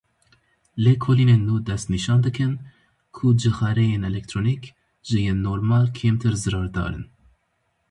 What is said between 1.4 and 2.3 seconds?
nû destnîşan